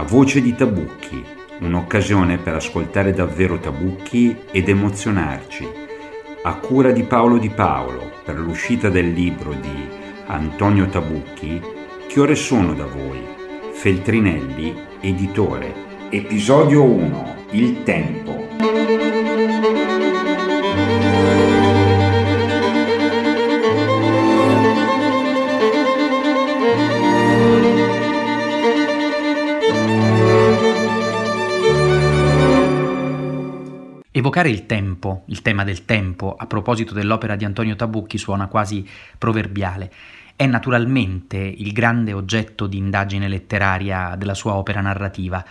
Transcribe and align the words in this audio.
La 0.00 0.06
voce 0.06 0.40
di 0.40 0.54
Tabucchi, 0.54 1.22
un'occasione 1.58 2.38
per 2.38 2.54
ascoltare 2.54 3.12
davvero 3.12 3.58
Tabucchi 3.58 4.34
ed 4.50 4.70
emozionarci. 4.70 5.68
A 6.44 6.54
cura 6.54 6.90
di 6.90 7.02
Paolo 7.02 7.36
Di 7.36 7.50
Paolo, 7.50 8.10
per 8.24 8.38
l'uscita 8.38 8.88
del 8.88 9.12
libro 9.12 9.52
di 9.52 9.88
Antonio 10.24 10.86
Tabucchi, 10.86 11.60
Che 12.08 12.18
ore 12.18 12.34
sono 12.34 12.72
da 12.72 12.86
voi? 12.86 13.20
Feltrinelli, 13.72 14.74
editore. 15.00 15.74
Episodio 16.08 16.82
1. 16.82 17.34
Il 17.50 17.82
tempo. 17.82 18.39
Evocare 34.20 34.50
il 34.50 34.66
tempo, 34.66 35.22
il 35.28 35.40
tema 35.40 35.64
del 35.64 35.86
tempo, 35.86 36.36
a 36.36 36.46
proposito 36.46 36.92
dell'opera 36.92 37.36
di 37.36 37.46
Antonio 37.46 37.74
Tabucchi 37.74 38.18
suona 38.18 38.48
quasi 38.48 38.86
proverbiale. 39.16 39.90
È 40.36 40.44
naturalmente 40.44 41.38
il 41.38 41.72
grande 41.72 42.12
oggetto 42.12 42.66
di 42.66 42.76
indagine 42.76 43.28
letteraria 43.28 44.16
della 44.18 44.34
sua 44.34 44.56
opera 44.56 44.82
narrativa 44.82 45.42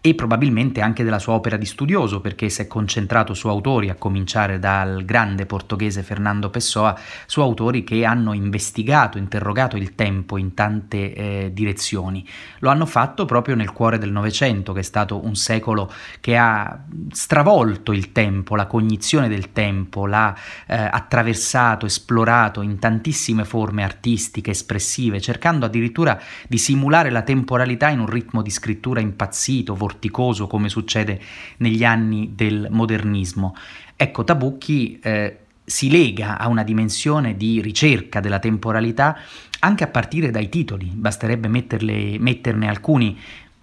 e 0.00 0.14
probabilmente 0.14 0.80
anche 0.80 1.02
della 1.02 1.18
sua 1.18 1.34
opera 1.34 1.56
di 1.56 1.66
studioso, 1.66 2.20
perché 2.20 2.48
si 2.48 2.62
è 2.62 2.68
concentrato 2.68 3.34
su 3.34 3.48
autori, 3.48 3.90
a 3.90 3.96
cominciare 3.96 4.60
dal 4.60 5.04
grande 5.04 5.46
portoghese 5.46 6.04
Fernando 6.04 6.48
Pessoa, 6.48 6.96
su 7.26 7.40
autori 7.40 7.82
che 7.82 8.04
hanno 8.04 8.32
investigato, 8.32 9.18
interrogato 9.18 9.76
il 9.76 9.96
tempo 9.96 10.36
in 10.36 10.54
tante 10.54 11.12
eh, 11.12 11.50
direzioni. 11.52 12.24
Lo 12.60 12.70
hanno 12.70 12.86
fatto 12.86 13.24
proprio 13.24 13.56
nel 13.56 13.72
cuore 13.72 13.98
del 13.98 14.12
Novecento, 14.12 14.72
che 14.72 14.80
è 14.80 14.84
stato 14.84 15.24
un 15.24 15.34
secolo 15.34 15.92
che 16.20 16.36
ha 16.36 16.84
stravolto 17.10 17.90
il 17.92 18.12
tempo, 18.12 18.54
la 18.54 18.66
cognizione 18.66 19.28
del 19.28 19.50
tempo, 19.50 20.06
l'ha 20.06 20.32
eh, 20.68 20.76
attraversato, 20.76 21.84
esplorato 21.84 22.62
in 22.62 22.78
tantissime 22.78 23.44
forme 23.44 23.82
artistiche, 23.82 24.52
espressive, 24.52 25.20
cercando 25.20 25.66
addirittura 25.66 26.20
di 26.46 26.58
simulare 26.58 27.10
la 27.10 27.22
temporalità 27.22 27.88
in 27.88 27.98
un 27.98 28.06
ritmo 28.06 28.40
di 28.40 28.50
scrittura 28.50 29.00
impazzito, 29.00 29.74
vorticoso, 29.74 29.94
vorticoso 29.96 30.46
come 30.46 30.68
succede 30.68 31.20
negli 31.58 31.84
anni 31.84 32.32
del 32.34 32.68
modernismo. 32.70 33.54
Ecco, 33.96 34.24
Tabucchi 34.24 34.98
eh, 35.02 35.38
si 35.64 35.90
lega 35.90 36.38
a 36.38 36.48
una 36.48 36.62
dimensione 36.62 37.36
di 37.36 37.60
ricerca 37.60 38.20
della 38.20 38.38
temporalità 38.38 39.18
anche 39.60 39.84
a 39.84 39.88
partire 39.88 40.30
dai 40.30 40.48
titoli, 40.48 40.90
basterebbe 40.92 41.48
metterle, 41.48 42.18
metterne 42.18 42.68
alcuni 42.68 43.18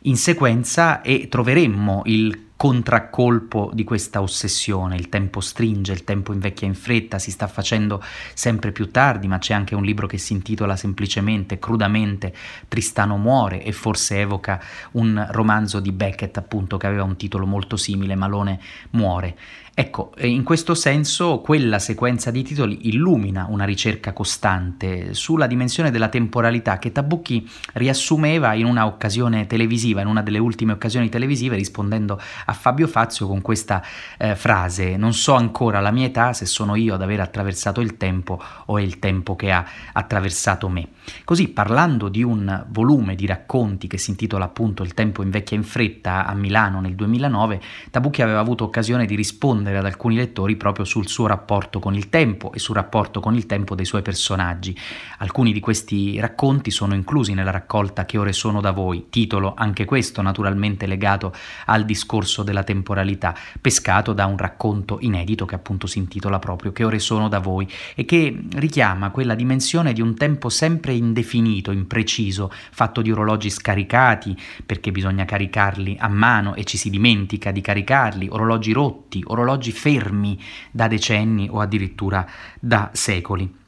in 0.06 0.17
sequenza 0.17 1.02
e 1.02 1.28
troveremmo 1.30 2.02
il 2.06 2.38
contraccolpo 2.64 3.72
di 3.73 3.83
questa 3.83 4.22
ossessione. 4.22 4.95
Il 4.95 5.09
tempo 5.09 5.42
stringe, 5.42 5.92
il 5.92 6.06
tempo 6.06 6.31
invecchia 6.31 6.66
in 6.66 6.75
fretta, 6.75 7.19
si 7.19 7.30
sta 7.30 7.45
facendo 7.47 8.02
sempre 8.33 8.72
più 8.72 8.89
tardi, 8.89 9.28
ma 9.28 9.38
c'è 9.38 9.53
anche 9.53 9.75
un 9.75 9.83
libro 9.83 10.08
che 10.08 10.17
si 10.17 10.31
intitola 10.31 10.78
semplicemente, 10.78 11.59
crudamente, 11.59 12.34
Tristano 12.69 13.17
muore 13.17 13.61
e 13.66 13.73
forse 13.73 14.22
evoca 14.22 14.64
un 14.91 15.28
romanzo 15.31 15.81
di 15.81 15.91
Beckett 15.91 16.38
appunto 16.38 16.78
che 16.78 16.88
aveva 16.88 17.03
un 17.03 17.17
titolo 17.17 17.45
molto 17.45 17.75
simile, 17.75 18.16
Malone 18.16 18.58
muore. 18.91 19.36
Ecco, 19.75 20.11
in 20.19 20.43
questo 20.43 20.75
senso 20.75 21.39
quella 21.39 21.79
sequenza 21.79 22.29
di 22.29 22.43
titoli 22.43 22.89
illumina 22.89 23.47
una 23.49 23.66
ricerca 23.66 24.13
costante 24.13 25.16
sulla 25.16 25.47
dimensione 25.47 25.89
della 25.89 26.09
temporalità 26.09 26.77
che 26.77 26.91
Tabucchi 26.91 27.49
riassumeva 27.73 28.53
in 28.53 28.66
una 28.66 28.85
occasione 28.85 29.47
televisiva, 29.47 30.01
in 30.01 30.05
una 30.05 30.21
delle 30.21 30.38
ultime 30.38 30.73
occasioni 30.73 31.09
televisive, 31.09 31.55
rispondendo 31.55 32.21
a 32.45 32.53
Fabio 32.53 32.85
Fazio 32.85 33.25
con 33.25 33.41
questa 33.41 33.81
eh, 34.19 34.35
frase: 34.35 34.95
Non 34.95 35.13
so 35.13 35.33
ancora 35.33 35.79
la 35.79 35.89
mia 35.89 36.06
età 36.06 36.33
se 36.33 36.45
sono 36.45 36.75
io 36.75 36.94
ad 36.94 37.01
aver 37.01 37.22
attraversato 37.22 37.81
il 37.81 37.97
tempo 37.97 38.39
o 38.67 38.78
è 38.78 38.83
il 38.83 39.00
tempo 39.00 39.35
che 39.35 39.51
ha 39.51 39.66
attraversato 39.91 40.69
me. 40.69 40.89
Così, 41.23 41.47
parlando 41.47 42.09
di 42.09 42.22
un 42.22 42.63
volume 42.69 43.16
di 43.16 43.25
racconti 43.25 43.88
che 43.88 43.97
si 43.97 44.12
intitola 44.12 44.45
appunto 44.45 44.83
Il 44.83 44.94
tempo 44.94 45.23
invecchia 45.23 45.57
in 45.57 45.63
fretta 45.63 46.28
a 46.28 46.35
Milano 46.35 46.79
nel 46.79 46.94
2009, 46.94 47.59
Tabucchi 47.89 48.22
aveva 48.22 48.39
avuto 48.39 48.66
occasione 48.66 49.07
di 49.07 49.16
rispondere 49.16 49.62
ad 49.69 49.85
alcuni 49.85 50.16
lettori 50.16 50.56
proprio 50.56 50.85
sul 50.85 51.07
suo 51.07 51.28
rapporto 51.28 51.79
con 51.79 51.96
il 51.96 52.09
tempo 52.09 52.51
e 52.53 52.59
sul 52.59 52.75
rapporto 52.75 53.19
con 53.19 53.35
il 53.35 53.46
tempo 53.46 53.75
dei 53.75 53.85
suoi 53.85 54.01
personaggi. 54.01 54.78
Alcuni 55.19 55.53
di 55.53 55.59
questi 55.59 56.19
racconti 56.19 56.72
sono 56.72 56.94
inclusi 56.94 57.34
nella 57.34 57.51
raccolta 57.51 58.06
Che 58.06 58.18
ore 58.18 58.34
sono 58.34 58.62
da 58.62 58.72
voi, 58.72 59.07
titolo 59.09 59.53
anche 59.56 59.85
questo 59.85 60.22
naturalmente 60.22 60.85
legato 60.85 61.34
al 61.66 61.85
discorso 61.85 62.44
della 62.44 62.63
temporalità, 62.63 63.35
pescato 63.62 64.13
da 64.13 64.25
un 64.25 64.38
racconto 64.38 64.97
inedito 65.01 65.46
che 65.46 65.56
appunto 65.56 65.88
si 65.88 66.00
intitola 66.00 66.40
proprio 66.40 66.72
Che 66.72 66.84
ore 66.84 67.00
sono 67.00 67.30
da 67.30 67.40
voi 67.40 67.68
e 67.95 68.06
che 68.06 68.44
richiama 68.56 69.12
quella 69.12 69.35
dimensione 69.35 69.94
di 69.94 70.01
un 70.01 70.16
tempo 70.16 70.50
sempre 70.50 70.94
indefinito, 70.94 71.72
impreciso, 71.72 72.51
fatto 72.72 73.01
di 73.01 73.12
orologi 73.12 73.50
scaricati, 73.50 74.35
perché 74.66 74.91
bisogna 74.91 75.25
caricarli 75.25 75.97
a 76.00 76.07
mano 76.07 76.56
e 76.56 76.63
ci 76.63 76.78
si 76.78 76.90
dimentica 76.90 77.51
di 77.51 77.62
caricarli, 77.62 78.28
orologi 78.30 78.72
rotti, 78.72 79.24
orologi 79.28 79.53
fermi 79.72 80.40
da 80.72 80.88
decenni 80.88 81.47
o 81.50 81.59
addirittura 81.59 82.25
da 82.59 82.90
secoli. 82.94 83.62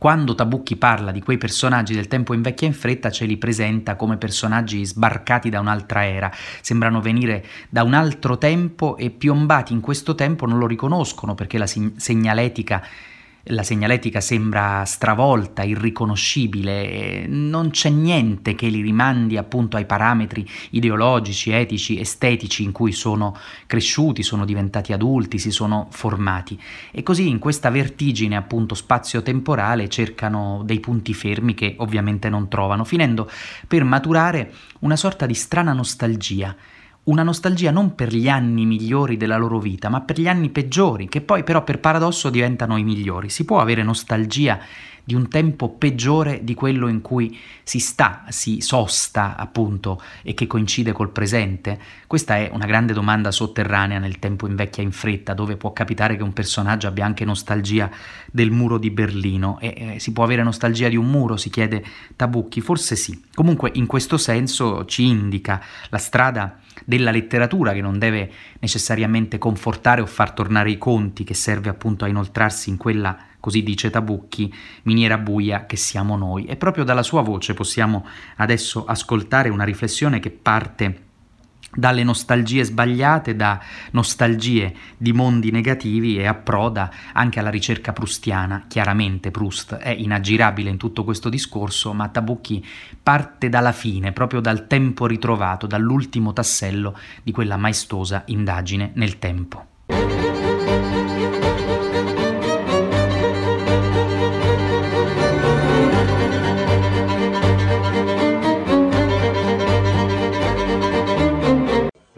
Quando 0.00 0.34
Tabucchi 0.34 0.76
parla 0.76 1.10
di 1.10 1.20
quei 1.20 1.36
personaggi 1.36 1.92
del 1.92 2.08
tempo 2.08 2.32
invecchia 2.32 2.66
in 2.66 2.72
fretta, 2.72 3.10
ce 3.10 3.26
li 3.26 3.36
presenta 3.36 3.96
come 3.96 4.16
personaggi 4.16 4.82
sbarcati 4.86 5.50
da 5.50 5.60
un'altra 5.60 6.06
era, 6.06 6.32
sembrano 6.62 7.02
venire 7.02 7.44
da 7.68 7.82
un 7.82 7.92
altro 7.92 8.38
tempo 8.38 8.96
e 8.96 9.10
piombati 9.10 9.74
in 9.74 9.82
questo 9.82 10.14
tempo 10.14 10.46
non 10.46 10.56
lo 10.56 10.66
riconoscono 10.66 11.34
perché 11.34 11.58
la 11.58 11.66
segnaletica 11.66 12.82
la 13.44 13.62
segnaletica 13.62 14.20
sembra 14.20 14.84
stravolta, 14.84 15.62
irriconoscibile, 15.62 17.26
non 17.26 17.70
c'è 17.70 17.88
niente 17.88 18.54
che 18.54 18.68
li 18.68 18.82
rimandi 18.82 19.36
appunto 19.36 19.76
ai 19.76 19.86
parametri 19.86 20.46
ideologici, 20.70 21.50
etici, 21.50 21.98
estetici 21.98 22.62
in 22.62 22.72
cui 22.72 22.92
sono 22.92 23.36
cresciuti, 23.66 24.22
sono 24.22 24.44
diventati 24.44 24.92
adulti, 24.92 25.38
si 25.38 25.50
sono 25.50 25.88
formati. 25.90 26.60
E 26.90 27.02
così 27.02 27.28
in 27.28 27.38
questa 27.38 27.70
vertigine 27.70 28.36
appunto 28.36 28.74
spazio-temporale 28.74 29.88
cercano 29.88 30.62
dei 30.64 30.80
punti 30.80 31.14
fermi 31.14 31.54
che 31.54 31.74
ovviamente 31.78 32.28
non 32.28 32.48
trovano, 32.48 32.84
finendo 32.84 33.30
per 33.66 33.84
maturare 33.84 34.52
una 34.80 34.96
sorta 34.96 35.26
di 35.26 35.34
strana 35.34 35.72
nostalgia 35.72 36.54
una 37.04 37.22
nostalgia 37.22 37.70
non 37.70 37.94
per 37.94 38.12
gli 38.14 38.28
anni 38.28 38.66
migliori 38.66 39.16
della 39.16 39.36
loro 39.36 39.58
vita, 39.58 39.88
ma 39.88 40.00
per 40.00 40.20
gli 40.20 40.28
anni 40.28 40.50
peggiori, 40.50 41.08
che 41.08 41.20
poi 41.20 41.42
però 41.44 41.64
per 41.64 41.80
paradosso 41.80 42.30
diventano 42.30 42.76
i 42.76 42.84
migliori. 42.84 43.30
Si 43.30 43.44
può 43.44 43.60
avere 43.60 43.82
nostalgia 43.82 44.58
di 45.04 45.14
un 45.14 45.28
tempo 45.28 45.68
peggiore 45.70 46.44
di 46.44 46.54
quello 46.54 46.88
in 46.88 47.00
cui 47.00 47.38
si 47.62 47.78
sta, 47.78 48.24
si 48.28 48.60
sosta 48.60 49.36
appunto 49.36 50.00
e 50.22 50.34
che 50.34 50.46
coincide 50.46 50.92
col 50.92 51.10
presente? 51.10 51.78
Questa 52.06 52.36
è 52.36 52.50
una 52.52 52.66
grande 52.66 52.92
domanda 52.92 53.30
sotterranea 53.30 53.98
nel 53.98 54.18
tempo 54.18 54.46
invecchia 54.46 54.82
in 54.82 54.92
fretta, 54.92 55.34
dove 55.34 55.56
può 55.56 55.72
capitare 55.72 56.16
che 56.16 56.22
un 56.22 56.32
personaggio 56.32 56.86
abbia 56.88 57.04
anche 57.04 57.24
nostalgia 57.24 57.90
del 58.30 58.50
muro 58.50 58.78
di 58.78 58.90
Berlino 58.90 59.58
e 59.60 59.74
eh, 59.94 59.98
si 60.00 60.12
può 60.12 60.24
avere 60.24 60.42
nostalgia 60.42 60.88
di 60.88 60.96
un 60.96 61.06
muro, 61.06 61.36
si 61.36 61.50
chiede 61.50 61.84
Tabucchi, 62.16 62.60
forse 62.60 62.96
sì. 62.96 63.22
Comunque 63.34 63.70
in 63.74 63.86
questo 63.86 64.18
senso 64.18 64.84
ci 64.84 65.06
indica 65.06 65.62
la 65.88 65.98
strada 65.98 66.58
della 66.84 67.10
letteratura 67.10 67.72
che 67.72 67.80
non 67.80 67.98
deve 67.98 68.30
necessariamente 68.60 69.38
confortare 69.38 70.00
o 70.00 70.06
far 70.06 70.32
tornare 70.32 70.70
i 70.70 70.78
conti, 70.78 71.24
che 71.24 71.34
serve 71.34 71.68
appunto 71.68 72.04
a 72.04 72.08
inoltrarsi 72.08 72.70
in 72.70 72.76
quella, 72.76 73.16
così 73.40 73.62
dice 73.62 73.90
Tabucchi, 73.90 74.52
miniera 74.82 75.18
buia 75.18 75.66
che 75.66 75.76
siamo 75.76 76.16
noi. 76.16 76.44
E 76.44 76.56
proprio 76.56 76.84
dalla 76.84 77.02
sua 77.02 77.22
voce 77.22 77.54
possiamo 77.54 78.06
adesso 78.36 78.84
ascoltare 78.84 79.48
una 79.48 79.64
riflessione 79.64 80.20
che 80.20 80.30
parte 80.30 81.08
dalle 81.72 82.02
nostalgie 82.02 82.64
sbagliate, 82.64 83.36
da 83.36 83.60
nostalgie 83.92 84.74
di 84.96 85.12
mondi 85.12 85.50
negativi 85.50 86.18
e 86.18 86.26
approda 86.26 86.90
anche 87.12 87.38
alla 87.38 87.50
ricerca 87.50 87.92
prustiana. 87.92 88.64
Chiaramente 88.66 89.30
Proust 89.30 89.74
è 89.74 89.90
inaggirabile 89.90 90.70
in 90.70 90.76
tutto 90.76 91.04
questo 91.04 91.28
discorso, 91.28 91.92
ma 91.92 92.08
Tabucchi 92.08 92.64
parte 93.02 93.48
dalla 93.48 93.72
fine, 93.72 94.12
proprio 94.12 94.40
dal 94.40 94.66
tempo 94.66 95.06
ritrovato, 95.06 95.66
dall'ultimo 95.66 96.32
tassello 96.32 96.96
di 97.22 97.32
quella 97.32 97.56
maestosa 97.56 98.24
indagine 98.26 98.90
nel 98.94 99.18
tempo. 99.18 99.66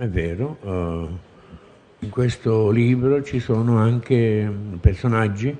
Vero. 0.08 0.56
Uh, 0.60 1.18
in 2.00 2.10
questo 2.10 2.70
libro 2.70 3.22
ci 3.22 3.38
sono 3.38 3.78
anche 3.78 4.50
personaggi 4.80 5.56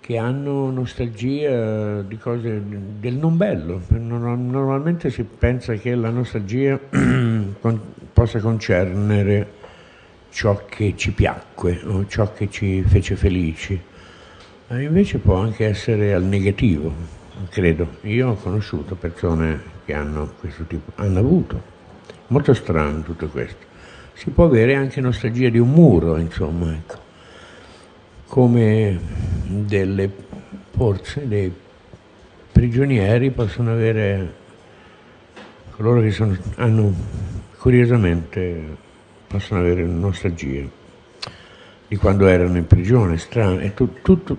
che 0.00 0.16
hanno 0.16 0.70
nostalgia 0.70 2.02
di 2.02 2.18
cose 2.18 2.62
del 2.98 3.14
non 3.14 3.36
bello. 3.36 3.80
Normalmente 3.88 5.10
si 5.10 5.24
pensa 5.24 5.74
che 5.74 5.94
la 5.94 6.10
nostalgia 6.10 6.78
possa 8.12 8.40
concernere 8.40 9.58
ciò 10.30 10.64
che 10.66 10.94
ci 10.96 11.12
piacque 11.12 11.80
o 11.84 12.06
ciò 12.06 12.32
che 12.32 12.48
ci 12.50 12.82
fece 12.82 13.16
felici, 13.16 13.80
ma 14.68 14.80
invece 14.80 15.18
può 15.18 15.36
anche 15.36 15.66
essere 15.66 16.14
al 16.14 16.22
negativo, 16.22 16.92
credo. 17.48 17.96
Io 18.02 18.30
ho 18.30 18.34
conosciuto 18.34 18.94
persone 18.94 19.60
che 19.84 19.94
hanno 19.94 20.32
questo 20.38 20.64
tipo, 20.64 20.92
hanno 20.94 21.18
avuto. 21.18 21.78
Molto 22.30 22.54
strano 22.54 23.02
tutto 23.02 23.26
questo. 23.26 23.66
Si 24.12 24.30
può 24.30 24.44
avere 24.44 24.76
anche 24.76 25.00
nostalgia 25.00 25.48
di 25.48 25.58
un 25.58 25.70
muro, 25.70 26.16
insomma, 26.16 26.72
ecco. 26.72 26.98
Come 28.26 29.00
delle 29.46 30.08
forze, 30.70 31.26
dei 31.26 31.52
prigionieri 32.52 33.30
possono 33.30 33.72
avere 33.72 34.34
coloro 35.72 36.00
che 36.02 36.12
sono, 36.12 36.36
hanno 36.56 36.94
curiosamente 37.58 38.76
possono 39.26 39.60
avere 39.60 39.82
nostalgia 39.82 40.62
di 41.88 41.96
quando 41.96 42.28
erano 42.28 42.56
in 42.58 42.66
prigione, 42.68 43.18
strano, 43.18 43.58
e 43.58 43.74
tu, 43.74 43.94
tutto, 44.02 44.36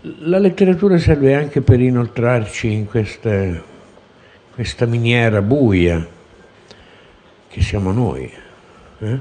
la 0.00 0.38
letteratura 0.38 0.98
serve 0.98 1.34
anche 1.34 1.62
per 1.62 1.80
inoltrarci 1.80 2.70
in 2.70 2.84
questa, 2.84 3.62
questa 4.60 4.84
miniera 4.84 5.40
buia 5.40 6.06
che 7.48 7.62
siamo 7.62 7.92
noi, 7.92 8.30
eh? 8.98 9.18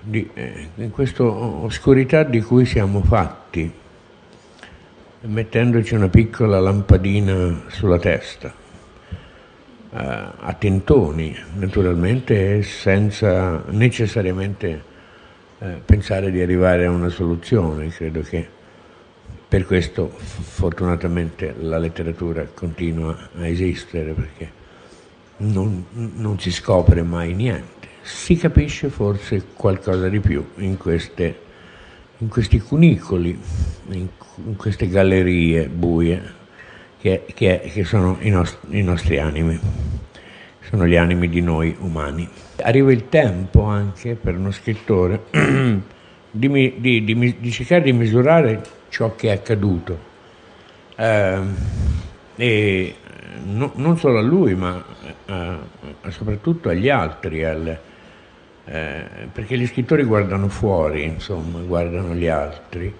Di, 0.00 0.30
eh, 0.32 0.68
in 0.76 0.90
questa 0.90 1.24
oscurità 1.24 2.22
di 2.22 2.40
cui 2.40 2.64
siamo 2.64 3.02
fatti, 3.02 3.70
mettendoci 5.20 5.94
una 5.94 6.08
piccola 6.08 6.58
lampadina 6.58 7.64
sulla 7.66 7.98
testa 7.98 8.48
eh, 8.48 9.96
a 10.38 10.56
tentoni, 10.58 11.36
naturalmente, 11.56 12.62
senza 12.62 13.62
necessariamente 13.68 14.82
eh, 15.58 15.82
pensare 15.84 16.30
di 16.30 16.40
arrivare 16.40 16.86
a 16.86 16.90
una 16.90 17.10
soluzione. 17.10 17.88
Credo 17.88 18.22
che 18.22 18.48
per 19.48 19.64
questo 19.64 20.10
fortunatamente 20.10 21.54
la 21.60 21.78
letteratura 21.78 22.46
continua 22.52 23.30
a 23.38 23.46
esistere 23.46 24.12
perché 24.12 24.50
non, 25.38 25.86
non 26.16 26.38
si 26.38 26.52
scopre 26.52 27.02
mai 27.02 27.32
niente. 27.32 27.88
Si 28.02 28.36
capisce 28.36 28.90
forse 28.90 29.46
qualcosa 29.54 30.10
di 30.10 30.20
più 30.20 30.44
in, 30.56 30.76
queste, 30.76 31.40
in 32.18 32.28
questi 32.28 32.60
cunicoli, 32.60 33.38
in, 33.88 34.06
in 34.44 34.56
queste 34.56 34.86
gallerie 34.86 35.68
buie 35.68 36.36
che, 37.00 37.24
che, 37.32 37.70
che 37.72 37.84
sono 37.84 38.18
i 38.20 38.30
nostri, 38.30 38.78
i 38.78 38.82
nostri 38.82 39.18
animi, 39.18 39.58
sono 40.68 40.86
gli 40.86 40.96
animi 40.96 41.28
di 41.28 41.40
noi 41.40 41.74
umani. 41.78 42.28
Arriva 42.56 42.92
il 42.92 43.08
tempo 43.08 43.62
anche 43.62 44.14
per 44.14 44.36
uno 44.36 44.50
scrittore 44.50 45.24
di, 46.30 46.74
di, 46.78 47.04
di, 47.04 47.36
di 47.38 47.50
cercare 47.50 47.82
di 47.82 47.92
misurare 47.92 48.62
ciò 48.88 49.14
che 49.14 49.28
è 49.28 49.32
accaduto. 49.32 50.06
Eh, 50.96 51.40
e 52.36 52.94
no, 53.44 53.72
non 53.74 53.98
solo 53.98 54.18
a 54.18 54.22
lui, 54.22 54.54
ma 54.54 54.84
eh, 55.26 56.10
soprattutto 56.10 56.68
agli 56.68 56.88
altri, 56.88 57.44
alle, 57.44 57.80
eh, 58.64 59.04
perché 59.32 59.58
gli 59.58 59.66
scrittori 59.66 60.04
guardano 60.04 60.48
fuori, 60.48 61.04
insomma, 61.04 61.60
guardano 61.60 62.14
gli 62.14 62.26
altri 62.26 62.94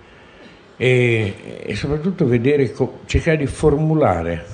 e, 0.76 1.34
e 1.64 1.74
soprattutto 1.74 2.26
vedere, 2.26 2.72
cercare 3.06 3.36
di 3.36 3.46
formulare 3.46 4.44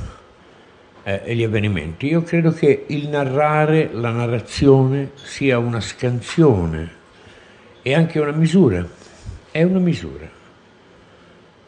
eh, 1.04 1.34
gli 1.34 1.44
avvenimenti. 1.44 2.06
Io 2.06 2.22
credo 2.22 2.50
che 2.52 2.84
il 2.88 3.08
narrare, 3.08 3.90
la 3.92 4.10
narrazione 4.10 5.10
sia 5.14 5.58
una 5.58 5.80
scansione 5.80 7.02
e 7.86 7.94
anche 7.94 8.18
una 8.18 8.32
misura, 8.32 8.82
è 9.50 9.62
una 9.62 9.78
misura, 9.78 10.26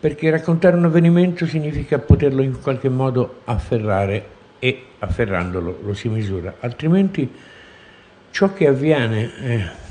perché 0.01 0.31
raccontare 0.31 0.75
un 0.75 0.87
avvenimento 0.87 1.45
significa 1.45 1.99
poterlo 1.99 2.41
in 2.41 2.59
qualche 2.63 2.89
modo 2.89 3.43
afferrare 3.45 4.27
e 4.59 4.85
afferrandolo 4.99 5.81
lo 5.83 5.93
si 5.93 6.09
misura, 6.09 6.55
altrimenti 6.61 7.31
ciò 8.31 8.53
che 8.55 8.67
avviene... 8.67 9.31
Eh, 9.43 9.85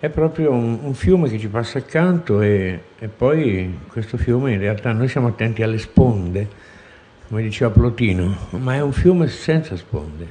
è 0.00 0.10
proprio 0.10 0.50
un, 0.50 0.80
un, 0.82 0.92
fiume 0.92 1.30
che 1.30 1.38
ci 1.38 1.48
passa 1.48 1.78
accanto 1.78 2.42
e, 2.42 2.78
e, 2.98 3.08
poi 3.08 3.78
questo 3.88 4.18
fiume 4.18 4.52
in 4.52 4.58
realtà 4.58 4.92
noi 4.92 5.08
siamo 5.08 5.28
attenti 5.28 5.62
alle 5.62 5.78
sponde, 5.78 6.46
come 7.26 7.40
diceva 7.40 7.70
Plotino, 7.70 8.36
ma 8.50 8.74
è 8.74 8.82
un 8.82 8.92
fiume 8.92 9.28
senza 9.28 9.76
sponde, 9.76 10.30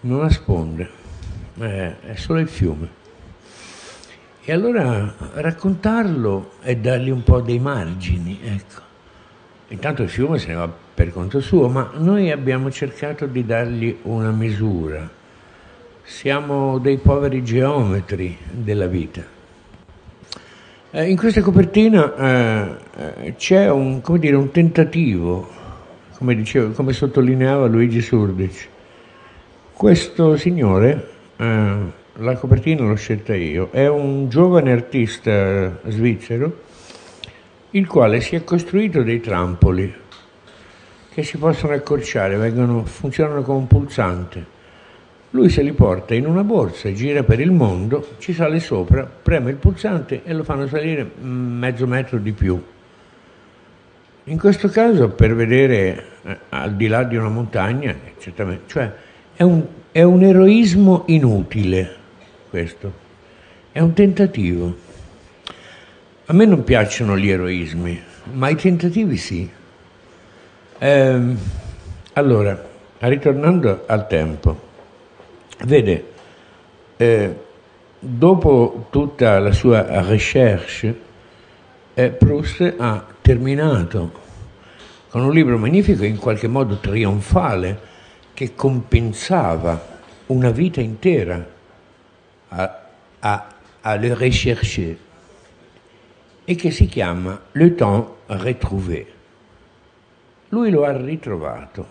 non 0.00 0.24
ha 0.24 0.30
sponde, 0.30 0.88
è, 1.58 1.94
è 2.00 2.14
solo 2.14 2.38
il 2.38 2.48
fiume. 2.48 2.99
E 4.42 4.52
allora 4.52 5.14
raccontarlo 5.34 6.52
è 6.60 6.74
dargli 6.76 7.10
un 7.10 7.22
po' 7.22 7.40
dei 7.40 7.58
margini, 7.58 8.38
ecco. 8.42 8.88
Intanto 9.68 10.02
il 10.02 10.08
fiume 10.08 10.38
se 10.38 10.48
ne 10.48 10.54
va 10.54 10.70
per 10.94 11.12
conto 11.12 11.40
suo, 11.40 11.68
ma 11.68 11.92
noi 11.94 12.30
abbiamo 12.30 12.70
cercato 12.70 13.26
di 13.26 13.44
dargli 13.44 13.98
una 14.02 14.30
misura 14.30 15.18
siamo 16.10 16.78
dei 16.78 16.98
poveri 16.98 17.42
geometri 17.42 18.36
della 18.50 18.86
vita. 18.86 19.22
Eh, 20.90 21.08
in 21.08 21.16
questa 21.16 21.40
copertina 21.40 22.16
eh, 22.16 22.76
eh, 22.96 23.34
c'è 23.36 23.70
un, 23.70 24.02
dire, 24.18 24.34
un 24.34 24.50
tentativo, 24.50 25.48
come, 26.18 26.34
dicevo, 26.34 26.72
come, 26.72 26.92
sottolineava 26.92 27.66
Luigi 27.66 28.02
Surdic. 28.02 28.68
Questo 29.72 30.36
signore, 30.36 31.08
eh, 31.36 31.76
la 32.20 32.36
copertina 32.36 32.84
l'ho 32.84 32.96
scelta 32.96 33.34
io, 33.34 33.70
è 33.70 33.86
un 33.86 34.28
giovane 34.28 34.72
artista 34.72 35.80
svizzero 35.88 36.68
il 37.70 37.86
quale 37.86 38.20
si 38.20 38.36
è 38.36 38.44
costruito 38.44 39.02
dei 39.02 39.20
trampoli 39.20 39.94
che 41.12 41.22
si 41.22 41.38
possono 41.38 41.72
accorciare, 41.72 42.36
vengono, 42.36 42.84
funzionano 42.84 43.42
come 43.42 43.58
un 43.58 43.66
pulsante. 43.66 44.58
Lui 45.30 45.48
se 45.48 45.62
li 45.62 45.72
porta 45.72 46.14
in 46.14 46.26
una 46.26 46.44
borsa, 46.44 46.92
gira 46.92 47.22
per 47.22 47.40
il 47.40 47.52
mondo, 47.52 48.16
ci 48.18 48.32
sale 48.32 48.60
sopra, 48.60 49.04
preme 49.04 49.50
il 49.50 49.56
pulsante 49.56 50.22
e 50.22 50.34
lo 50.34 50.44
fanno 50.44 50.66
salire 50.66 51.08
mezzo 51.20 51.86
metro 51.86 52.18
di 52.18 52.32
più. 52.32 52.62
In 54.24 54.38
questo 54.38 54.68
caso 54.68 55.08
per 55.08 55.34
vedere 55.34 56.04
eh, 56.22 56.38
al 56.50 56.74
di 56.74 56.86
là 56.86 57.02
di 57.02 57.16
una 57.16 57.28
montagna, 57.28 57.94
certamente, 58.18 58.62
cioè 58.66 58.92
è 59.34 59.42
un, 59.42 59.64
è 59.90 60.02
un 60.02 60.22
eroismo 60.22 61.04
inutile 61.06 61.98
questo, 62.50 62.92
è 63.72 63.80
un 63.80 63.94
tentativo. 63.94 64.76
A 66.26 66.32
me 66.32 66.44
non 66.44 66.64
piacciono 66.64 67.16
gli 67.16 67.30
eroismi, 67.30 67.98
ma 68.32 68.48
i 68.48 68.56
tentativi 68.56 69.16
sì. 69.16 69.48
Eh, 70.78 71.20
allora, 72.12 72.68
ritornando 72.98 73.84
al 73.86 74.06
tempo, 74.06 74.68
Vede, 75.62 76.04
eh, 76.96 77.36
dopo 77.98 78.86
tutta 78.88 79.38
la 79.40 79.52
sua 79.52 80.00
recherche, 80.00 81.00
eh, 81.92 82.08
Proust 82.08 82.76
ha 82.78 83.04
terminato 83.20 84.10
con 85.10 85.22
un 85.22 85.32
libro 85.32 85.58
magnifico, 85.58 86.04
in 86.04 86.16
qualche 86.16 86.48
modo 86.48 86.78
trionfale, 86.78 87.78
che 88.32 88.54
compensava 88.54 89.98
una 90.26 90.50
vita 90.50 90.80
intera 90.80 91.46
a, 92.50 92.80
a, 93.18 93.46
a 93.80 93.94
le 93.96 94.14
rechercher. 94.14 94.96
E 96.44 96.54
che 96.54 96.70
si 96.70 96.86
chiama 96.86 97.40
Le 97.52 97.74
temps 97.74 98.10
retrouvé. 98.26 99.06
Lui 100.48 100.70
lo 100.70 100.84
ha 100.84 100.96
ritrovato, 100.96 101.86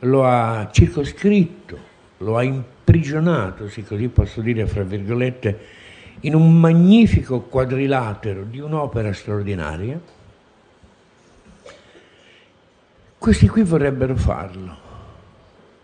lo 0.00 0.24
ha 0.24 0.68
circoscritto, 0.72 1.78
lo 2.18 2.36
ha 2.36 2.42
imprigionato, 2.42 3.68
se 3.68 3.84
così 3.84 4.08
posso 4.08 4.40
dire, 4.40 4.66
fra 4.66 4.82
virgolette, 4.82 5.58
in 6.20 6.34
un 6.34 6.58
magnifico 6.58 7.42
quadrilatero 7.42 8.42
di 8.42 8.58
un'opera 8.58 9.12
straordinaria, 9.12 10.00
questi 13.18 13.46
qui 13.46 13.62
vorrebbero 13.62 14.16
farlo, 14.16 14.76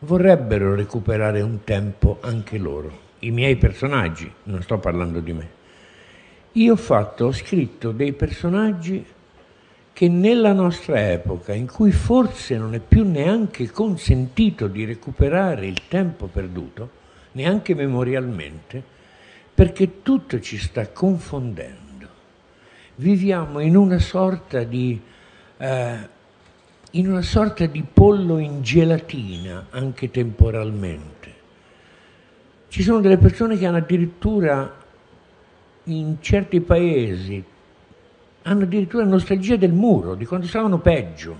vorrebbero 0.00 0.74
recuperare 0.74 1.40
un 1.40 1.62
tempo 1.62 2.18
anche 2.20 2.58
loro, 2.58 3.08
i 3.20 3.30
miei 3.30 3.56
personaggi, 3.56 4.30
non 4.44 4.62
sto 4.62 4.78
parlando 4.78 5.20
di 5.20 5.32
me. 5.32 5.48
Io 6.52 6.72
ho 6.72 6.76
fatto, 6.76 7.26
ho 7.26 7.32
scritto 7.32 7.92
dei 7.92 8.12
personaggi 8.12 9.04
che 9.92 10.08
nella 10.08 10.52
nostra 10.52 11.10
epoca, 11.10 11.52
in 11.52 11.66
cui 11.66 11.92
forse 11.92 12.56
non 12.56 12.74
è 12.74 12.80
più 12.80 13.08
neanche 13.08 13.70
consentito 13.70 14.66
di 14.66 14.84
recuperare 14.84 15.66
il 15.66 15.82
tempo 15.88 16.26
perduto, 16.26 16.98
neanche 17.32 17.74
memorialmente, 17.74 18.82
perché 19.54 20.02
tutto 20.02 20.40
ci 20.40 20.58
sta 20.58 20.88
confondendo. 20.88 22.08
Viviamo 22.96 23.60
in 23.60 23.76
una 23.76 23.98
sorta 23.98 24.62
di, 24.64 25.00
eh, 25.58 26.08
in 26.92 27.08
una 27.08 27.22
sorta 27.22 27.66
di 27.66 27.82
pollo 27.82 28.38
in 28.38 28.62
gelatina, 28.62 29.66
anche 29.70 30.10
temporalmente. 30.10 31.39
Ci 32.70 32.84
sono 32.84 33.00
delle 33.00 33.18
persone 33.18 33.58
che 33.58 33.66
hanno 33.66 33.78
addirittura 33.78 34.72
in 35.84 36.18
certi 36.20 36.60
paesi 36.60 37.44
hanno 38.42 38.62
addirittura 38.62 39.04
nostalgia 39.04 39.56
del 39.56 39.72
muro, 39.72 40.14
di 40.14 40.24
quando 40.24 40.46
stavano 40.46 40.78
peggio. 40.78 41.36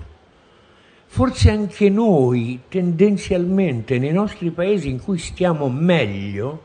Forse 1.07 1.53
anche 1.53 1.89
noi, 1.89 2.63
tendenzialmente, 2.69 4.01
nei 4.01 4.11
nostri 4.11 4.51
paesi 4.51 4.89
in 4.89 5.01
cui 5.01 5.19
stiamo 5.19 5.69
meglio, 5.69 6.65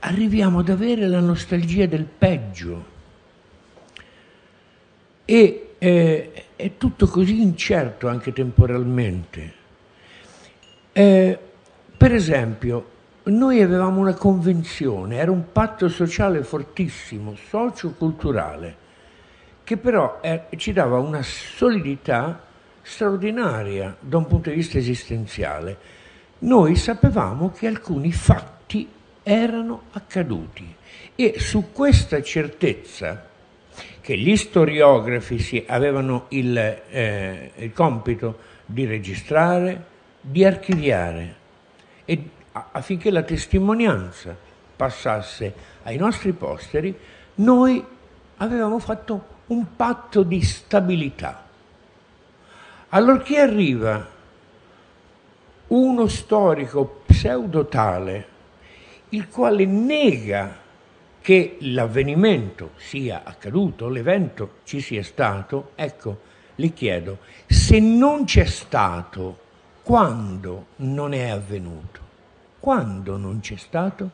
arriviamo 0.00 0.58
ad 0.58 0.68
avere 0.68 1.06
la 1.06 1.20
nostalgia 1.20 1.86
del 1.86 2.06
peggio. 2.06 2.84
E 5.24 5.74
eh, 5.78 6.32
è 6.56 6.76
tutto 6.76 7.06
così 7.06 7.40
incerto 7.40 8.08
anche 8.08 8.32
temporalmente. 8.32 9.52
Eh, 10.90 11.38
per 11.96 12.12
esempio, 12.12 12.98
noi 13.30 13.62
avevamo 13.62 14.00
una 14.00 14.14
convenzione, 14.14 15.16
era 15.16 15.30
un 15.30 15.52
patto 15.52 15.88
sociale 15.88 16.42
fortissimo, 16.42 17.34
socio-culturale, 17.36 18.76
che 19.64 19.76
però 19.76 20.18
eh, 20.20 20.44
ci 20.56 20.72
dava 20.72 20.98
una 20.98 21.22
solidità 21.22 22.42
straordinaria 22.82 23.96
da 24.00 24.16
un 24.16 24.26
punto 24.26 24.50
di 24.50 24.56
vista 24.56 24.78
esistenziale. 24.78 25.76
Noi 26.40 26.74
sapevamo 26.76 27.50
che 27.50 27.66
alcuni 27.66 28.12
fatti 28.12 28.88
erano 29.22 29.82
accaduti 29.92 30.74
e 31.14 31.34
su 31.38 31.70
questa 31.72 32.22
certezza 32.22 33.28
che 34.00 34.16
gli 34.16 34.34
storiografi 34.36 35.64
avevano 35.66 36.24
il, 36.28 36.56
eh, 36.56 37.52
il 37.56 37.72
compito 37.72 38.38
di 38.64 38.86
registrare, 38.86 39.84
di 40.20 40.44
archiviare 40.44 41.36
e 42.04 42.30
affinché 42.52 43.10
la 43.10 43.22
testimonianza 43.22 44.36
passasse 44.76 45.54
ai 45.84 45.96
nostri 45.96 46.32
posteri, 46.32 46.96
noi 47.36 47.84
avevamo 48.36 48.78
fatto 48.78 49.38
un 49.48 49.76
patto 49.76 50.22
di 50.22 50.42
stabilità. 50.42 51.46
Allorché 52.90 53.38
arriva 53.38 54.08
uno 55.68 56.06
storico 56.08 57.02
pseudotale, 57.06 58.26
il 59.10 59.28
quale 59.28 59.64
nega 59.64 60.56
che 61.20 61.56
l'avvenimento 61.60 62.70
sia 62.76 63.22
accaduto, 63.24 63.88
l'evento 63.88 64.54
ci 64.64 64.80
sia 64.80 65.02
stato, 65.02 65.72
ecco, 65.74 66.20
le 66.56 66.72
chiedo, 66.72 67.18
se 67.46 67.78
non 67.78 68.24
c'è 68.24 68.44
stato, 68.44 69.38
quando 69.82 70.66
non 70.76 71.12
è 71.12 71.28
avvenuto? 71.28 72.09
Quando 72.60 73.16
non 73.16 73.40
c'è 73.40 73.56
stato? 73.56 74.10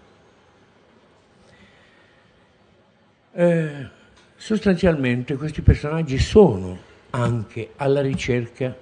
Eh, 3.33 3.95
Sostanzialmente 4.38 5.35
questi 5.37 5.62
personaggi 5.62 6.19
sono 6.19 6.79
anche 7.11 7.73
alla 7.76 8.03
ricerca 8.03 8.76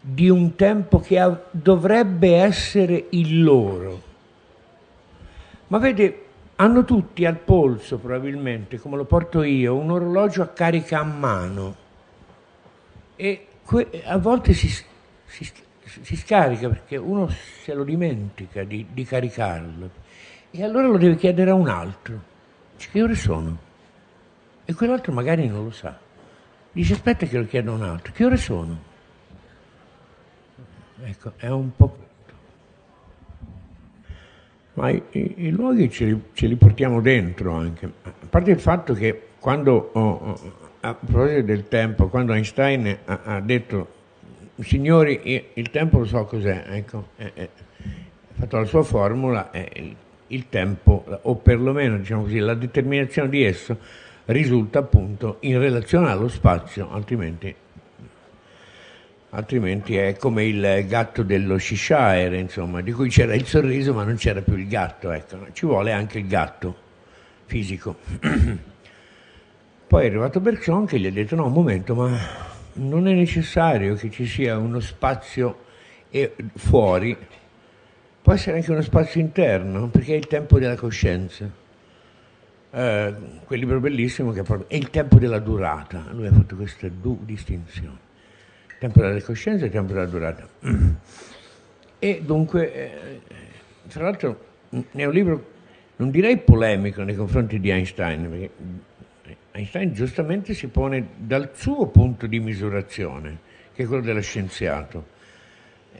di 0.00 0.30
un 0.30 0.54
tempo 0.54 1.00
che 1.00 1.18
ha, 1.18 1.38
dovrebbe 1.50 2.36
essere 2.36 3.06
il 3.10 3.42
loro. 3.42 4.02
Ma 5.66 5.78
vede, 5.78 6.24
hanno 6.56 6.84
tutti 6.84 7.26
al 7.26 7.36
polso 7.36 7.98
probabilmente, 7.98 8.78
come 8.78 8.96
lo 8.96 9.04
porto 9.04 9.42
io, 9.42 9.76
un 9.76 9.90
orologio 9.90 10.42
a 10.42 10.48
carica 10.48 11.00
a 11.00 11.04
mano 11.04 11.76
e 13.16 13.46
que- 13.64 14.02
a 14.04 14.16
volte 14.18 14.52
si, 14.54 14.68
si, 15.26 15.52
si, 16.02 16.16
scarica 16.16 16.68
perché 16.68 16.96
uno 16.96 17.28
se 17.28 17.74
lo 17.74 17.84
dimentica 17.84 18.64
di, 18.64 18.86
di 18.92 19.04
caricarlo 19.04 19.90
e 20.50 20.64
allora 20.64 20.86
lo 20.86 20.96
deve 20.96 21.16
chiedere 21.16 21.50
a 21.50 21.54
un 21.54 21.68
altro. 21.68 22.20
Dice, 22.76 22.90
che 22.90 23.02
ore 23.02 23.14
sono? 23.14 23.58
E 24.64 24.74
quell'altro 24.74 25.12
magari 25.12 25.46
non 25.46 25.64
lo 25.64 25.70
sa. 25.70 25.98
Dice 26.72 26.92
aspetta 26.92 27.26
che 27.26 27.36
lo 27.36 27.46
chiedo 27.46 27.72
a 27.72 27.74
un 27.74 27.82
altro. 27.82 28.12
Che 28.12 28.24
ore 28.24 28.36
sono? 28.36 28.88
Ecco, 31.02 31.32
è 31.36 31.48
un 31.48 31.74
po' 31.74 31.96
Ma 34.74 34.90
i, 34.90 35.02
i, 35.10 35.34
i 35.46 35.50
luoghi 35.50 35.90
ce 35.90 36.04
li, 36.06 36.22
ce 36.32 36.46
li, 36.46 36.56
portiamo 36.56 37.00
dentro 37.00 37.52
anche. 37.54 37.92
A 38.02 38.12
parte 38.28 38.52
il 38.52 38.60
fatto 38.60 38.94
che 38.94 39.28
quando, 39.38 39.90
oh, 39.92 40.00
oh, 40.00 40.40
a 40.80 40.94
proposito 40.94 41.42
del 41.42 41.68
tempo, 41.68 42.08
quando 42.08 42.32
Einstein 42.32 42.98
ha, 43.04 43.20
ha 43.24 43.40
detto 43.40 43.98
signori, 44.62 45.48
il 45.54 45.70
tempo 45.70 45.98
lo 45.98 46.04
so 46.04 46.24
cos'è, 46.24 46.64
ecco, 46.68 47.08
eh, 47.16 47.32
eh, 47.34 47.48
ha 47.82 48.34
fatto 48.34 48.58
la 48.58 48.64
sua 48.64 48.82
formula, 48.82 49.50
eh, 49.50 49.68
il, 49.74 49.96
il 50.28 50.48
tempo, 50.48 51.04
o 51.22 51.36
perlomeno 51.36 51.98
diciamo 51.98 52.22
così, 52.22 52.38
la 52.38 52.54
determinazione 52.54 53.28
di 53.28 53.42
esso 53.44 53.78
risulta 54.26 54.80
appunto 54.80 55.38
in 55.40 55.58
relazione 55.58 56.10
allo 56.10 56.28
spazio, 56.28 56.90
altrimenti, 56.90 57.54
altrimenti 59.30 59.96
è 59.96 60.16
come 60.16 60.44
il 60.44 60.84
gatto 60.86 61.22
dello 61.22 61.58
Shishire, 61.58 62.38
insomma, 62.38 62.80
di 62.80 62.92
cui 62.92 63.08
c'era 63.08 63.34
il 63.34 63.46
sorriso 63.46 63.94
ma 63.94 64.04
non 64.04 64.16
c'era 64.16 64.42
più 64.42 64.56
il 64.56 64.68
gatto, 64.68 65.10
ecco, 65.10 65.46
ci 65.52 65.66
vuole 65.66 65.92
anche 65.92 66.18
il 66.18 66.26
gatto 66.26 66.76
fisico. 67.46 67.96
Poi 69.86 70.04
è 70.04 70.06
arrivato 70.06 70.38
Bergson 70.38 70.86
che 70.86 71.00
gli 71.00 71.06
ha 71.06 71.10
detto 71.10 71.34
no, 71.34 71.46
un 71.46 71.52
momento, 71.52 71.96
ma 71.96 72.49
non 72.80 73.06
è 73.06 73.12
necessario 73.12 73.94
che 73.94 74.10
ci 74.10 74.26
sia 74.26 74.56
uno 74.56 74.80
spazio 74.80 75.68
fuori, 76.54 77.16
può 78.22 78.32
essere 78.32 78.56
anche 78.56 78.70
uno 78.70 78.80
spazio 78.80 79.20
interno, 79.20 79.88
perché 79.88 80.14
è 80.14 80.16
il 80.16 80.26
tempo 80.26 80.58
della 80.58 80.76
coscienza. 80.76 81.48
Eh, 82.72 83.14
quel 83.44 83.58
libro 83.58 83.80
bellissimo 83.80 84.32
che 84.32 84.42
è 84.66 84.76
il 84.76 84.90
tempo 84.90 85.18
della 85.18 85.38
durata, 85.40 86.06
lui 86.12 86.26
ha 86.26 86.32
fatto 86.32 86.56
queste 86.56 86.90
due 87.00 87.18
distinzioni, 87.20 87.98
il 88.68 88.76
tempo 88.78 89.00
della 89.00 89.20
coscienza 89.20 89.66
e 89.66 89.70
tempo 89.70 89.92
della 89.92 90.06
durata. 90.06 90.48
E 92.02 92.22
dunque, 92.24 92.72
eh, 92.72 93.20
tra 93.88 94.04
l'altro, 94.04 94.44
è 94.70 95.04
un 95.04 95.12
libro, 95.12 95.50
non 95.96 96.10
direi 96.10 96.38
polemico 96.38 97.02
nei 97.02 97.14
confronti 97.14 97.60
di 97.60 97.68
Einstein, 97.68 98.30
perché 98.30 98.50
Einstein 99.52 99.92
giustamente 99.92 100.54
si 100.54 100.68
pone 100.68 101.08
dal 101.16 101.50
suo 101.54 101.86
punto 101.88 102.26
di 102.26 102.40
misurazione, 102.40 103.38
che 103.74 103.84
è 103.84 103.86
quello 103.86 104.02
dello 104.02 104.20
scienziato, 104.20 105.18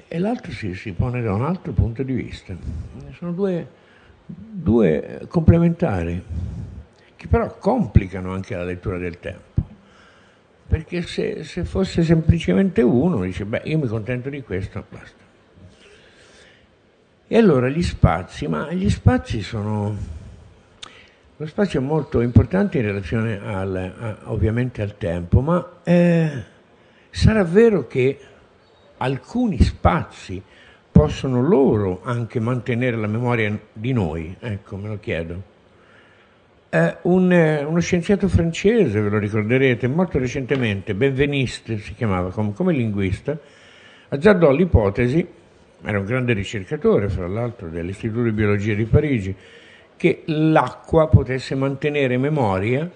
e 0.06 0.18
l'altro 0.18 0.52
si, 0.52 0.74
si 0.74 0.92
pone 0.92 1.20
da 1.22 1.32
un 1.32 1.44
altro 1.44 1.72
punto 1.72 2.02
di 2.02 2.12
vista. 2.12 2.56
Sono 3.12 3.32
due 3.32 3.78
due 4.32 5.22
complementari, 5.28 6.22
che 7.16 7.26
però 7.26 7.56
complicano 7.58 8.32
anche 8.32 8.54
la 8.54 8.64
lettura 8.64 8.98
del 8.98 9.18
tempo. 9.18 9.48
Perché 10.66 11.02
se, 11.02 11.42
se 11.42 11.64
fosse 11.64 12.02
semplicemente 12.02 12.80
uno, 12.82 13.22
dice, 13.22 13.44
beh, 13.44 13.62
io 13.64 13.78
mi 13.78 13.88
contento 13.88 14.28
di 14.28 14.42
questo, 14.42 14.84
basta. 14.88 15.28
E 17.26 17.36
allora 17.36 17.68
gli 17.68 17.82
spazi, 17.82 18.46
ma 18.46 18.72
gli 18.72 18.88
spazi 18.88 19.42
sono... 19.42 20.18
Lo 21.40 21.46
spazio 21.46 21.80
è 21.80 21.82
molto 21.82 22.20
importante 22.20 22.76
in 22.76 22.84
relazione 22.84 23.40
al, 23.42 23.74
a, 23.74 24.18
ovviamente 24.24 24.82
al 24.82 24.98
tempo, 24.98 25.40
ma 25.40 25.80
eh, 25.84 26.30
sarà 27.08 27.44
vero 27.44 27.86
che 27.86 28.18
alcuni 28.98 29.58
spazi 29.62 30.42
possono 30.92 31.40
loro 31.40 32.02
anche 32.04 32.40
mantenere 32.40 32.98
la 32.98 33.06
memoria 33.06 33.58
di 33.72 33.92
noi? 33.94 34.36
Ecco, 34.38 34.76
me 34.76 34.88
lo 34.88 34.98
chiedo. 35.00 35.42
Eh, 36.68 36.96
un, 37.04 37.32
eh, 37.32 37.64
uno 37.64 37.80
scienziato 37.80 38.28
francese, 38.28 39.00
ve 39.00 39.08
lo 39.08 39.16
ricorderete, 39.16 39.88
molto 39.88 40.18
recentemente, 40.18 40.94
Benveniste 40.94 41.78
si 41.78 41.94
chiamava 41.94 42.30
come, 42.32 42.52
come 42.52 42.74
linguista, 42.74 43.34
azzardò 44.10 44.52
l'ipotesi, 44.52 45.26
era 45.84 45.98
un 45.98 46.04
grande 46.04 46.34
ricercatore 46.34 47.08
fra 47.08 47.26
l'altro 47.26 47.70
dell'Istituto 47.70 48.24
di 48.24 48.32
Biologia 48.32 48.74
di 48.74 48.84
Parigi, 48.84 49.34
che 50.00 50.22
l'acqua 50.24 51.08
potesse 51.08 51.54
mantenere 51.54 52.16
memoria 52.16 52.90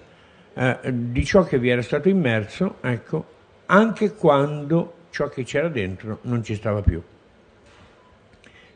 eh, 0.55 0.79
di 0.91 1.23
ciò 1.23 1.43
che 1.43 1.59
vi 1.59 1.69
era 1.69 1.83
stato 1.83 2.09
immerso, 2.09 2.77
ecco, 2.81 3.25
anche 3.67 4.15
quando 4.15 4.93
ciò 5.11 5.29
che 5.29 5.43
c'era 5.43 5.67
dentro 5.67 6.17
non 6.23 6.43
ci 6.43 6.55
stava 6.55 6.81
più 6.81 6.99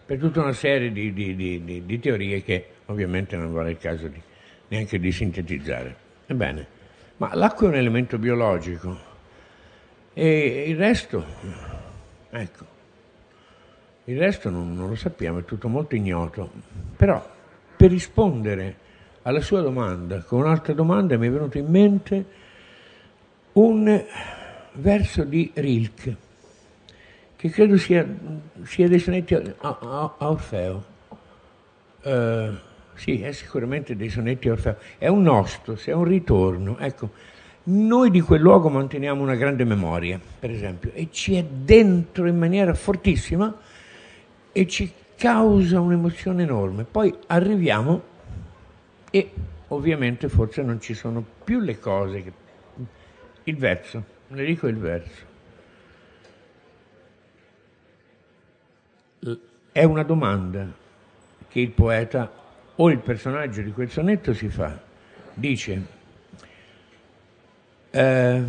per 0.06 0.20
tutta 0.20 0.42
una 0.42 0.54
serie 0.54 0.92
di, 0.92 1.12
di, 1.12 1.36
di, 1.36 1.84
di 1.88 2.00
teorie 2.00 2.44
che 2.44 2.66
ovviamente 2.86 3.36
non 3.36 3.52
vale 3.52 3.72
il 3.72 3.78
caso 3.80 4.08
neanche 4.68 5.00
di 5.00 5.12
sintetizzare. 5.12 5.96
Ebbene, 6.28 6.68
ma 7.18 7.34
l'acqua 7.34 7.66
è 7.66 7.70
un 7.70 7.78
elemento 7.78 8.20
biologico, 8.20 8.96
E 10.14 10.66
il 10.68 10.78
resto, 10.78 11.26
ecco, 12.30 12.66
il 14.04 14.20
resto 14.20 14.52
non, 14.52 14.76
non 14.76 14.90
lo 14.90 14.96
sappiamo, 14.96 15.40
è 15.40 15.46
tutto 15.46 15.68
molto 15.68 15.96
ignoto. 15.96 16.52
Però 16.96 17.38
per 17.80 17.92
rispondere 17.92 18.76
alla 19.22 19.40
sua 19.40 19.62
domanda 19.62 20.22
con 20.24 20.42
un'altra 20.42 20.74
domanda 20.74 21.18
mi 21.18 21.28
è 21.28 21.32
venuto 21.32 21.58
in 21.58 21.68
mente 21.68 22.26
un 23.54 24.04
verso 24.74 25.24
di 25.24 25.50
Rilke, 25.54 26.18
che 27.38 27.50
credo 27.50 27.78
sia, 27.78 28.06
sia 28.64 28.90
dei 28.90 29.00
sonetti 29.00 29.34
a, 29.34 29.56
a, 29.62 30.16
a 30.18 30.30
Orfeo. 30.30 30.84
Uh, 32.02 32.54
sì, 32.96 33.22
è 33.22 33.32
sicuramente 33.32 33.96
dei 33.96 34.10
sonetti 34.10 34.50
a 34.50 34.52
Orfeo. 34.52 34.76
È 34.98 35.08
un 35.08 35.22
nostos, 35.22 35.86
è 35.86 35.94
un 35.94 36.04
ritorno. 36.04 36.78
Ecco, 36.80 37.12
noi 37.64 38.12
di 38.12 38.20
quel 38.20 38.42
luogo 38.42 38.68
manteniamo 38.68 39.22
una 39.22 39.36
grande 39.36 39.64
memoria, 39.64 40.20
per 40.40 40.52
esempio, 40.52 40.92
e 40.94 41.08
ci 41.12 41.36
è 41.36 41.46
dentro 41.46 42.28
in 42.28 42.38
maniera 42.38 42.74
fortissima 42.74 43.58
e 44.52 44.68
ci 44.68 44.92
causa 45.20 45.82
un'emozione 45.82 46.44
enorme. 46.44 46.86
Poi 46.86 47.14
arriviamo 47.28 48.02
e 49.12 49.32
ovviamente 49.68 50.30
forse 50.30 50.62
non 50.62 50.80
ci 50.80 50.94
sono 50.94 51.24
più 51.44 51.60
le 51.60 51.78
cose. 51.78 52.24
Che... 52.24 52.32
Il 53.44 53.58
verso, 53.58 54.04
le 54.30 54.46
dico 54.46 54.68
il 54.68 54.78
verso. 54.78 55.28
È 59.74 59.84
una 59.84 60.04
domanda 60.04 60.72
che 61.50 61.60
il 61.60 61.72
poeta 61.72 62.32
o 62.76 62.90
il 62.90 63.00
personaggio 63.00 63.62
di 63.62 63.72
quel 63.72 63.90
sonetto 63.90 64.34
si 64.34 64.48
fa. 64.48 64.80
Dice, 65.34 65.86
eh, 67.92 68.44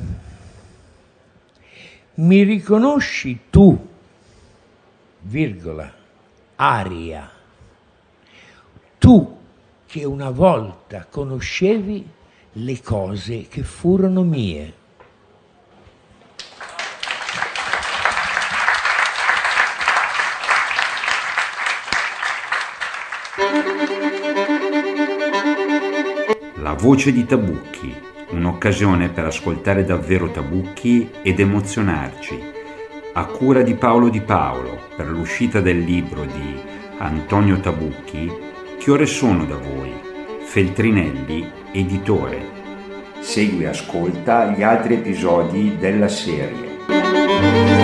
mi 2.14 2.42
riconosci 2.44 3.40
tu, 3.50 3.88
virgola, 5.22 5.98
aria, 6.62 7.26
tu 8.98 9.38
che 9.86 10.04
una 10.04 10.28
volta 10.28 11.06
conoscevi 11.08 12.06
le 12.52 12.82
cose 12.82 13.48
che 13.48 13.62
furono 13.62 14.22
mie. 14.22 14.74
La 26.56 26.74
voce 26.74 27.10
di 27.10 27.24
Tabucchi, 27.24 27.96
un'occasione 28.32 29.08
per 29.08 29.24
ascoltare 29.24 29.82
davvero 29.82 30.30
Tabucchi 30.30 31.10
ed 31.22 31.40
emozionarci, 31.40 32.59
a 33.12 33.24
cura 33.24 33.62
di 33.62 33.74
Paolo 33.74 34.08
Di 34.08 34.20
Paolo 34.20 34.78
per 34.96 35.08
l'uscita 35.08 35.60
del 35.60 35.80
libro 35.80 36.24
di 36.24 36.60
Antonio 36.98 37.58
Tabucchi, 37.58 38.30
Che 38.78 38.90
ore 38.90 39.06
sono 39.06 39.44
da 39.44 39.56
voi? 39.56 39.92
Feltrinelli, 40.42 41.50
editore. 41.72 42.58
Segui 43.20 43.64
e 43.64 43.68
ascolta 43.68 44.46
gli 44.46 44.62
altri 44.62 44.94
episodi 44.94 45.76
della 45.78 46.08
serie. 46.08 47.79